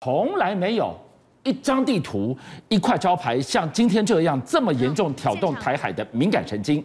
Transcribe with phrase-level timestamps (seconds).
[0.00, 0.94] 从来没有
[1.42, 2.36] 一张地图、
[2.68, 6.84] 一块招牌像今天这样这么严重挑动台海的敏感神经。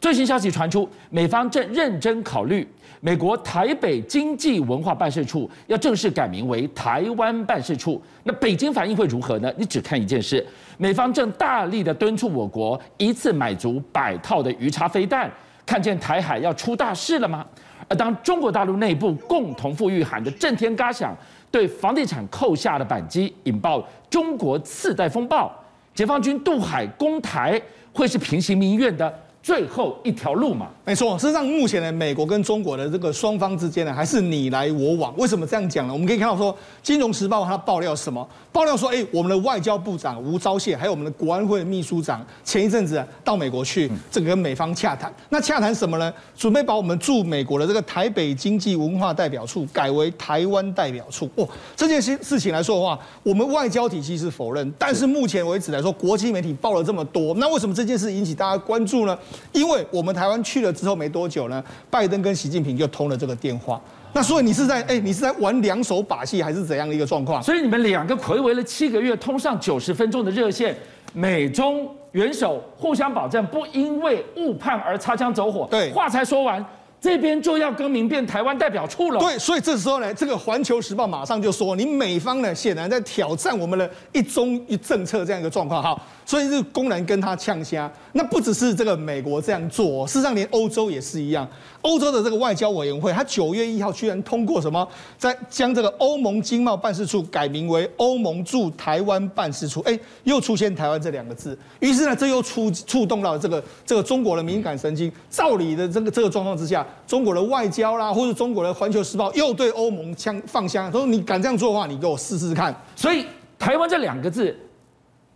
[0.00, 2.66] 最新消息传出，美方正认真考虑，
[3.00, 8.00] 美国台北经济文化办事处要正式改名为台湾办事处。
[8.22, 9.52] 那北京反应会如何呢？
[9.56, 10.46] 你只看一件事，
[10.76, 15.30] 美方正大力的敦促我国一次买足百套的鱼叉飞弹，
[15.64, 17.44] 看见台海要出大事了吗？
[17.88, 21.14] 而当中国大陆内部共同富裕喊的震天嘎响，
[21.54, 23.80] 对房地产扣下的扳机，引爆
[24.10, 25.48] 中国次贷风暴，
[25.94, 30.70] 解放军渡海攻台会是平行民怨的最后一条路嘛？
[30.86, 35.14] 没错，事实上，目前呢，美国跟中国的这个双方之间呢，还是你来我往。
[35.18, 35.92] 为什么这样讲呢？
[35.92, 36.50] 我们可以看到说，
[36.82, 38.26] 《金融时报》它爆料什么？
[38.50, 45.12] 爆料说，哎，我们的外交部长吴钊燮，还有我们的国安会秘书长，前一阵子到美国去，这个跟美方洽谈。
[45.28, 46.10] 那洽谈什么呢？
[46.34, 51.28] 准备把我们驻美国的这个台北经济文化代表处改为台湾代表处。
[51.34, 59.18] 哦，这件事事情来说的话，我们外交体系是否认，但是目前为止来说，国际媒体报了这么多，那为什么这件事引起大家关注呢？
[59.52, 63.80] 因为我们台湾去了之后没多久呢，拜登跟习近平就通了这个电话。
[64.12, 67.42] 那所以你是在哎，你是在玩两手把戏，还是怎样的一个状况？
[67.42, 70.76] 所以你们两个睽违了七个月，通上九十分钟的热线，
[71.12, 75.66] 美中元首互相保证不因为误判而擦枪走火。
[75.70, 76.64] 对，话才说完。
[77.04, 79.20] 这边就要更名变台湾代表处了。
[79.20, 87.90] 对，所以这时候呢，这个《环球时报》马上就说，你美方呢显然在挑战我们的一中一政策这样一个状况，哈，所以是公然跟他呛声。
[88.12, 91.46] 那不只是这个美国这样做，事实上连欧洲也是一样。
[91.82, 94.88] 欧洲的这个外交委员会，他九月一号居然通过什么，
[95.18, 105.12] 在将这个欧盟经贸办事处改名为欧盟驻台湾办事处，哎，又出现台湾这两个字，于是呢，这又触触动到这个这个中国的敏感神经。
[105.28, 112.74] 照理的这个这个状况之下，中国的外交啦，或者中国的《环球时报》又对欧盟枪放枪，他说你敢这样做的话，你给我试试看。
[112.96, 113.26] 所以
[113.58, 114.56] 台湾这两个字，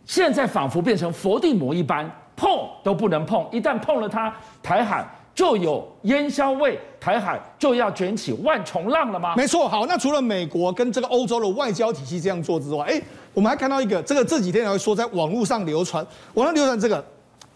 [0.04, 2.48] 现在仿佛变成佛地魔一般，碰
[2.82, 5.06] 都不能碰，一旦碰了它，台海。
[5.34, 9.36] 就有烟硝味，台海就要卷起万重浪了吗？
[9.36, 13.00] 没错，好，那除了美国跟这个欧洲的外交体系这样做之外，哎，
[13.32, 16.04] 我们还看到一个，这个这几天还会说在网络上流传，
[16.34, 17.04] 网上流传这个。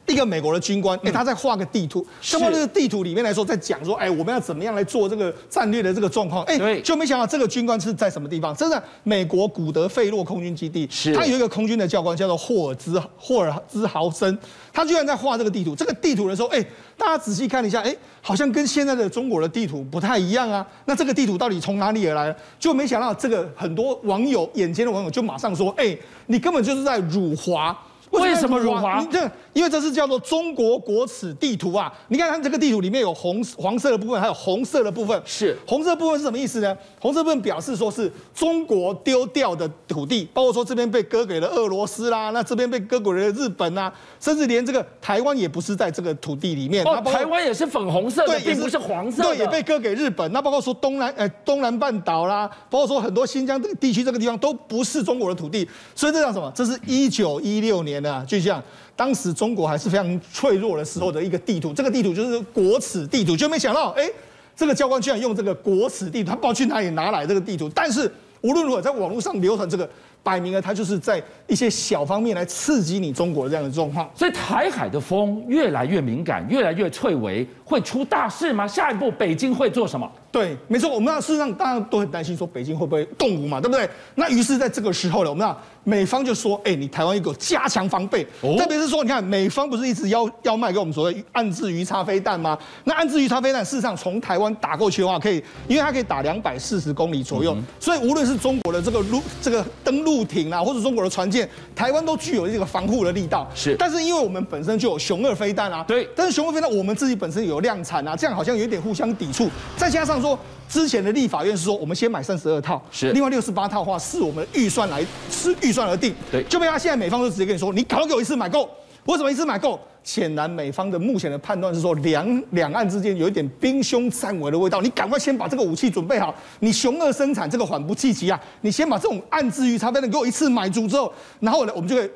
[0.06, 8.54] 一个美国的军官，哎，他在画个地图，那么这个地图里面来说，在讲说，哎，我们要怎么样来做这个战略的这个状况，哎，就没想到这个军官是在什么地方？
[8.54, 14.36] 真的，美国古德费洛空军基地，是，他有一个空军的教官叫做霍尔兹霍尔兹豪森，
[14.72, 15.76] 他居然在画这个地图。
[15.76, 16.64] 这个地图的时候，哎，
[16.98, 20.66] 大家仔细看一下，哎，好像跟现在的中国的地图不太一样啊。
[20.84, 22.34] 那这个地图到底从哪里而来？
[22.58, 25.96] 就没想到这个很多网友眼尖的网友就马上说，哎，
[26.26, 27.76] 你根本就是在辱华。
[28.10, 29.00] 为什么辱华？
[29.00, 31.92] 你这因为这是叫做中国国耻地图啊！
[32.08, 35.20] 你看它这个地图里面有红黄色的部分，还有红色的部分。
[35.26, 36.76] 是红色部分是什么意思呢？
[36.98, 46.84] 红色部分表示说是中国丢掉的土地，包括说这边被割给了俄罗斯啦，那这边被割给了日本啊，甚至连这个台湾也不是在这个土地里面。
[46.84, 49.28] 哦，台湾也是粉红色的，并不是黄色的。
[49.34, 50.30] 对，也被割给日本。
[50.32, 55.68] 那包括说东南呃东南半岛啦，包括说很多新疆这个地区这个地方都不是中国的土地。
[55.94, 56.50] 所以这叫什么？
[56.54, 58.62] 这是一九一六年的，就像。
[58.94, 64.08] 当时中国还是非常脆弱的时候的一个地图，这个地图就是国耻地图，就没想到，哎，
[64.54, 67.70] 这个教官居然用这个国耻地图，他不知道去哪里拿来这个地图。
[67.74, 68.10] 但是
[68.42, 69.88] 无论如何，在网络上流传这个，
[70.22, 74.08] 摆明了他就是在一些小方面来刺激你中国的这样的状况。
[74.14, 78.66] 所以台海的风越来越敏感，越来越脆微，会出大事吗？
[78.66, 80.10] 下一步北京会做什么？
[80.32, 83.88] 对，没错，我们那事实上大家都很担心，说北京会不会动武嘛，对不对？
[84.14, 85.56] 那于是在这个时候呢，我们那。
[85.84, 88.24] 美方就说：“哎，你台湾要给我加强防备，
[88.56, 92.56] 特别是说，你看美方不是一直要要卖给我们所谓岸置鱼叉飞弹吗？
[92.84, 103.50] 那岸置鱼叉飞弹事实上从台湾打过去的话，可以，因为它可以打两百四十公里左右，所以无论是中国的这个陆这个登陆艇啊，或者中国的船舰，台湾都具有这个防护的力道。
[103.52, 110.38] 是，但是因为我们本身就有雄二飞弹啊，对，但是雄二飞弹我们自己本身有量产啊，这样好像有点互相抵触，再加上说。”
[110.72, 118.66] 之前的立法院是说，我们先买三十二套，是另外六十八套的话是我们预算来是预算而定，对，就被他现在美方就直接跟你说，你赶快给我一次买够，
[119.04, 119.78] 为什么一次买够？
[120.02, 132.10] 显然美方的目前的判断是说，两两岸之间有一点兵凶战危的味道，你赶快先把这个武器准备好，你雄二生产这个缓不济急啊，你先把这种暗之鱼叉飞弹给我一次买足之后，然后呢，我们就可以。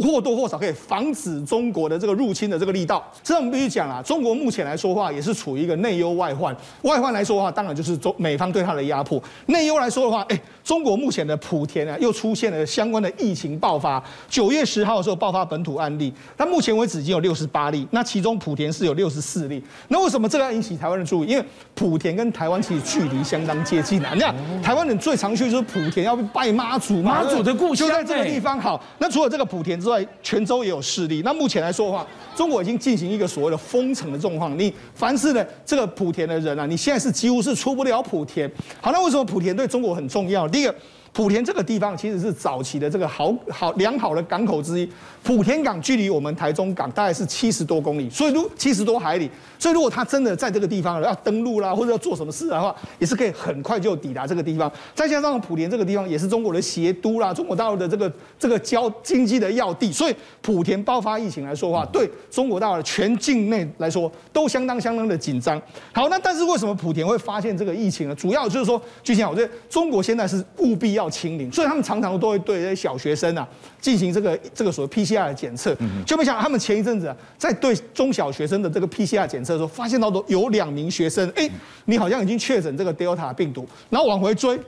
[0.00, 3.02] 或多或少可以防止中国的这个入侵的这个力道。
[3.22, 6.54] 这我们必须讲啊，中国目前来说的话，也是处于一个内忧外患。
[6.82, 14.02] 外患来说的话，当然就是中美方对它的压迫；内忧来说的话，哎，中国目前的莆田啊，又出现了相关的疫情爆发。
[14.28, 19.62] 九月十号的时候爆发本土案例，那目前为止已经有六十八例，那其中莆田是有六十四例。
[19.88, 21.28] 那为什么这个要引起台湾的注意？
[21.28, 21.44] 因为
[21.76, 24.12] 莆田跟台湾其实距离相当接近啊。
[24.14, 28.58] 你看，台湾人最常去就是莆田，要拜妈祖，妈祖的故乡就在这个地方。
[28.58, 31.22] 好，那除了这个莆田之在，泉州也有势力。
[31.24, 32.06] 那目前来说的话，
[32.36, 34.58] 中国已经进行一个所谓的封城的状况。
[34.58, 38.50] 你凡是呢这个莆田的人啊，你现在是几乎是出不了莆田。
[38.80, 40.48] 好，那为什么莆田对中国很重要？
[40.48, 40.74] 第一个。
[41.12, 44.88] 莆田这个地方其实是早期的这个好好良好的港口之一。
[45.24, 49.28] 莆田港距离我们台中港大概是七十多公里，所以如七十多海里，
[49.58, 54.70] 所以如果他真的在这个地方要登陆啦，或者要做什么事的话，也是可以很快就抵达这个地方。
[54.94, 65.60] 再加上莆田这个地方也是中国的协都啦，中国大陆的这个这个交经济的要地，所以莆田爆发疫情来说的话，对中国大陆全境内来说都相当相当的紧张。
[65.92, 68.14] 好，那但是为什么莆田会发现这个疫情呢？
[68.14, 70.99] 主要就是说，就像我觉得中国现在是务必要。
[71.00, 73.46] 要清零，所以他们常常都会对这些小学生啊
[73.80, 75.76] 进行这个这个所谓 PCR 的检测。
[76.06, 81.48] 就没想到他们前一阵子啊，在对中小学生的这个 PCR 检测的时候，发现到有两名学生，哎，
[81.86, 84.58] 你好像已经确诊这个 Delta 病毒，然后往回追，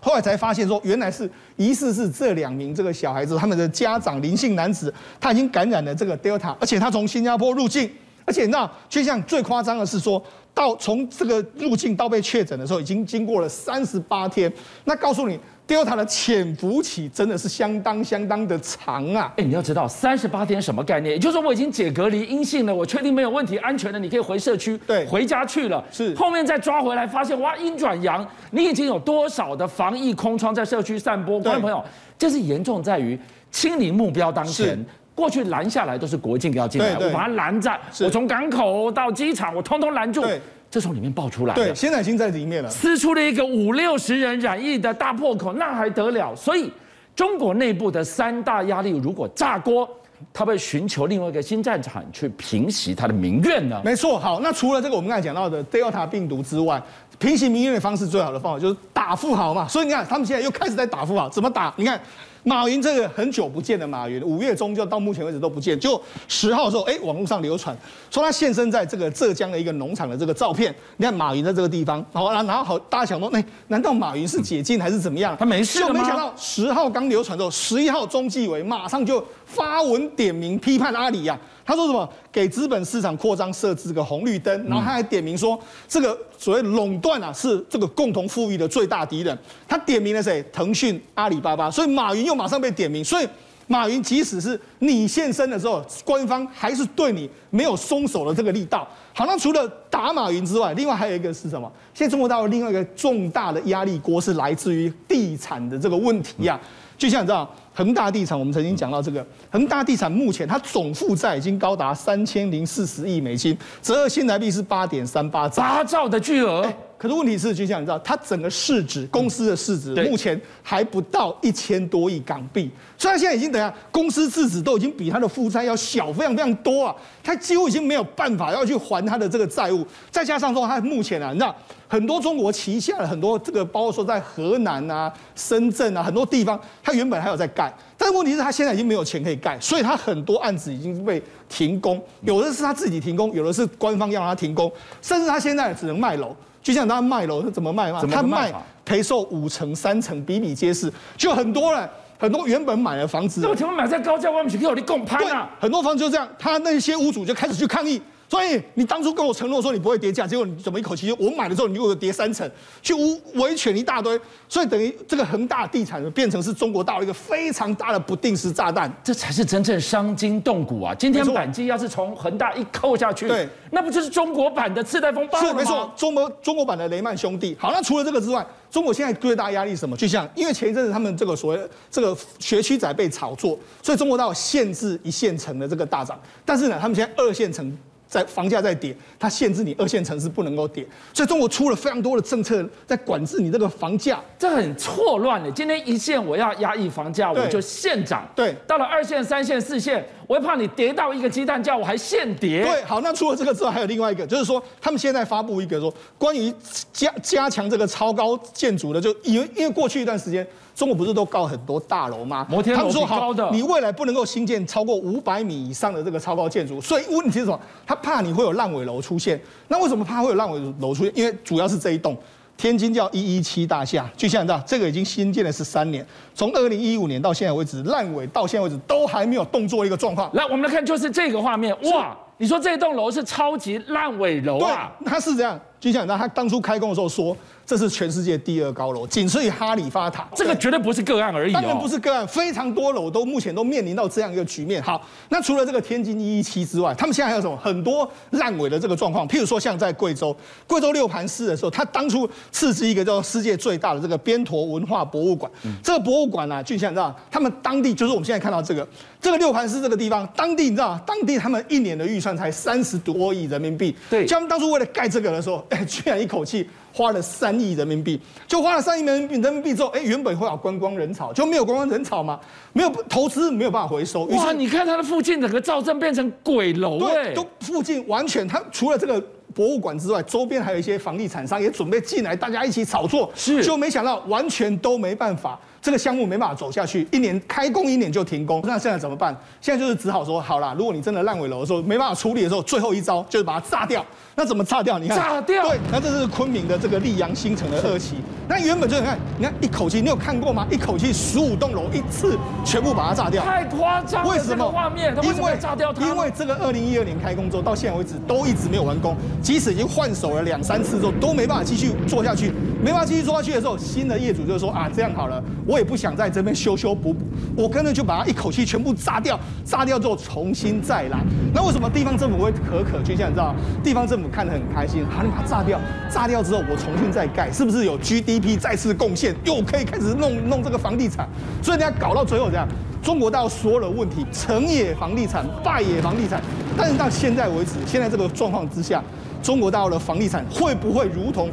[0.00, 7.90] 后来才发现说，原来是疑似是这两名这个小孩子他们的家长林姓男子，他已经感染了这个 Delta，而且他从新加坡入境，
[8.28, 10.22] 而且那就像最夸张的是说。
[10.54, 14.52] 到从这个入境到被确诊的时候，已经经过了三十八天。
[14.82, 15.38] 那告诉你
[15.68, 19.32] ，Delta 的潜伏期真的是相当相当的长啊！
[19.36, 21.14] 哎，你要知道，三十八天什么概念？
[21.14, 25.84] 也就是说，我已经解隔离阴性了，我确定没有问题，安全了，你可以回社区，对，回家去了。
[25.92, 31.38] 是后面再抓回来，发现哇，阴转阳，你已经有多少的防疫空窗在社区散播？
[31.38, 31.80] 观众朋友，
[32.18, 33.16] 这是严重在于
[33.52, 34.84] 清零目标当前。
[35.18, 40.20] 过去拦下来都是国境要进来，我把它拦在，我从港口到机场，我通通拦住。
[40.22, 41.54] 对，这从里面爆出来。
[41.56, 46.32] 对，现在已经在里面了，撕出了一个五六十人染疫的大破口，那还得了？
[46.36, 46.72] 所以
[47.16, 49.88] 中国内部的三大压力如果炸锅，
[50.32, 53.82] 他会寻求另外一个新战场去平息他的民怨呢？
[53.84, 54.20] 没错。
[54.20, 56.80] 好，那除了这个我们刚才讲到的 Delta 病毒之外，
[57.18, 59.66] 平息民怨的方式最好的方法就是打富豪嘛。
[59.66, 61.74] 所以你看，他们现在又开始在打富豪，怎么打？
[61.76, 62.00] 你看。
[62.44, 65.78] 马云这个很久不见的马云，五月中就到目前为止都不见。
[65.78, 67.76] 就十号的时候，哎，网络上流传
[68.10, 70.74] 说他现身在这个浙江的一个农场的这个照片。
[70.96, 75.36] 你看马云在这个地方，好，然后好，大家想说，哎，难道马云是解禁还是怎么样？
[75.38, 75.88] 他没事吗？
[75.88, 81.38] 就没想到十号刚流传之后，十一号中纪委马上就发文点名批判阿里呀。
[81.64, 82.08] 他说什么？
[82.32, 89.36] 给资本市场扩张设置个红绿灯，然后他还点名说，这个所谓垄断啊，是这个共同富裕的最大敌人。
[89.66, 90.42] 他点名了谁？
[90.50, 91.70] 腾讯、阿里巴巴。
[91.70, 93.04] 所以马云又马上被点名。
[93.04, 93.28] 所以
[93.66, 98.86] 马云即使是你现身的时候，官方还是对你没有松手的这个力道。
[99.12, 101.70] 好，像除了打马云之外，另外还有一个是什么？
[101.92, 106.60] 现在中国大陆另外一个重大的压力锅是来自于地产的这个问题呀。
[106.96, 107.52] 就像你知道。
[107.78, 109.24] 恒大地产，我们曾经讲到这个。
[109.52, 116.68] 恒大地产，目前它总负债已经高达三千零四十亿美金，折合新台币是八点三八兆，八兆的巨额。
[116.98, 131.54] 可是问题是，就像你知道，它整个市值，公司的市值目前还不到一千多亿港币，虽然现在已经等下公司市值都已经比它的负债要小非常非常多啊，它几乎已经没有办法要去还它的这个债务，再加上说它目前啊，你知道
[131.86, 144.70] 很多中国旗下的很多这个，包括说在河南啊、深圳啊很多地方，它原本还有在盖，但是问题是他现在已经没有钱可以盖，所以他很多案子已经被停工，有的是他自己停工，有的是官方要让他停工，
[145.02, 146.34] 甚至他现在只能卖楼。
[146.60, 148.02] 就像他卖楼，他怎么卖嘛？
[148.10, 148.52] 他卖
[148.84, 150.92] 赔售五成、三成，比比皆是。
[151.16, 151.88] 就很多人，
[152.18, 155.48] 很多原本买了房子，那么怎么买在高价外面去给我的共拍啊？
[155.58, 158.02] 很多房子就这样，他那些屋主就开始去抗议。
[158.28, 162.48] 所以你当初跟我承诺说你不会跌价，结果你怎么一口气就我买了之后你又跌三成，
[162.82, 170.94] 去维维权一大堆，所以等于这个恒大地产变成是中国大陆一个非常大的不定时炸弹，这才是真正伤筋动骨啊！
[170.94, 175.48] 今天板机要是从恒大一扣下去，对，那不就是中国版的次贷风暴吗？
[175.48, 177.56] 是没错，中国中国版的雷曼兄弟。
[177.58, 179.96] 好，那除了这个之外，中国现在最大压力是什么？
[179.96, 187.74] 就像因为前一阵子他们这个所谓这个学区仔被炒作，所以中国大陆限制一线城的这个大涨，但是呢，他们现在二线城。
[188.08, 195.50] 在房价在跌，它限制你二线城市不能够跌，所以中国出了非常多的政策在管制你这个房价，这很错乱的。
[195.52, 202.62] 今天一线我要压抑房价，我就限涨；对，到了二线、三线、四线，我会怕你跌到一个鸡蛋价，我还限跌。
[202.62, 206.50] 对，好，那除了这个之外，还有另外一个，就是说他们现在发布一个说关于
[206.92, 210.46] 加加强这个超高建筑的，就因为因为过去一段时间。
[210.78, 212.46] 中国不是都高很多大楼吗？
[212.48, 217.58] 摩天楼比高的，你未来不能够新建超过五百米以上的这个超高建筑，所以问题是什么？
[217.84, 219.40] 他怕你会有烂尾楼出现。
[219.66, 221.12] 那为什么怕会有烂尾楼出现？
[221.16, 222.16] 因为主要是这一栋。
[222.56, 230.30] 天津叫一一七大厦，就像你知道，这个已经新建了十三年，从二零一五年到现在为止，烂尾到现在为止都还没有动作一个状况。
[230.34, 234.92] 来，我们来看，就是这个画面，哇，你说这栋楼是超级烂尾楼啊？
[235.00, 237.36] 对，它是这样，就像你知道，他当初开工的时候说。
[237.68, 240.26] 这是全世界第二高楼，仅次于哈利法塔。
[240.34, 241.52] 这个绝对不是个案而已。
[241.52, 244.82] 当然不是个案，非常多楼都目前都面临到这样一个局面。
[244.82, 247.54] 好，那除了这个天津一一七之外，他们现在还有什么？
[247.58, 249.28] 很多烂尾的这个状况。
[249.28, 250.34] 譬如说，像在贵州，
[250.66, 255.52] 贵州六盘市的时候，他当初斥资一个叫世界最大的这个边陀文化博物馆。
[255.82, 258.88] 这个博物馆呢，就像你知道，他们当地就是我们现在看到这个
[259.20, 263.94] 这个六盘市这个地方，当地你知道，当地他们一年的预算才三十多亿人民币。
[264.08, 266.68] 对，他们当初为了盖这个的时候，哎， 居然一口气。
[266.90, 272.40] 花了三亿人民币，就花了三亿人民币人民币之后，哎，原本会有观光人潮，就没有观光人潮嘛，
[272.72, 274.24] 没有投资，没有办法回收。
[274.24, 279.22] 哇，你看它的附近整个造镇变成鬼楼，对，都附近完全，它除了这个
[279.54, 285.56] 博物馆之外，周边还有一些房地产商也准备进来，大家一起炒作，是，就没想到完全都没办法。
[285.80, 289.36] 这个项目没办法走下去，一年开工一年就停工，那现在怎么办？
[289.60, 294.04] 现在就是只好说，好啦，如果你真的烂尾楼的时候没办法处理的时候，最后一招就是把它炸掉。
[294.34, 294.98] 那怎么炸掉？
[294.98, 295.68] 你看，炸掉。
[295.68, 298.16] 对，那这是昆明的这个溧阳新城的二期。
[298.48, 300.66] 那原本就你看，你看一口气，你有看过吗？
[300.70, 304.30] 一口气十五栋楼一次全部把它炸掉，太夸张了。
[304.30, 305.14] 为什么画面？
[305.16, 306.06] 为炸掉它？
[306.06, 316.48] 因为这个二零一二年开工之后到现在为止都一直没有完工，即使已经换手了两三次之后都没办法继续做下去，没办法继续做下去的时候，新的业主就说啊，这样好了，我也不想在这边。
[316.58, 317.24] 修修补补，
[317.56, 321.18] 我干脆就把它一口气全部炸掉，炸掉之后重新再来。
[321.54, 323.00] 那为什么地方政府会可可？
[323.04, 323.54] 就像你知道，
[323.84, 325.78] 地方政府看得很开心，好，你把它炸掉，
[326.10, 331.28] 炸掉之后我重新再盖，是不是有 GDP 再次贡献，又可以开始弄弄这个房地产？
[331.62, 332.66] 所以人家搞到最后这样，
[333.00, 336.42] 中国大陆所有的问题，成也房地产，败也房地产。
[336.76, 339.00] 但是到现在为止，现在这个状况之下，
[339.42, 341.50] 中国大陆的房地产会不会如同？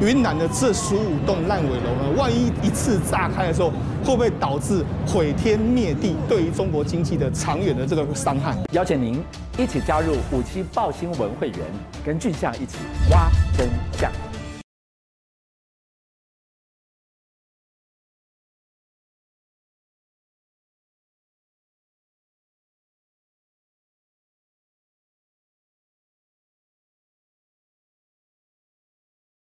[0.00, 2.16] 云南的这十五栋烂尾楼呢？
[2.16, 3.70] 万一一次炸开的时候，
[4.04, 6.14] 会不会导致毁天灭地？
[6.28, 8.56] 对于中国经济的长远的这个伤害？
[8.70, 9.20] 邀请您
[9.58, 11.58] 一起加入五七报新闻会员，
[12.04, 12.76] 跟俊相一起
[13.10, 13.68] 挖真
[13.98, 14.08] 相。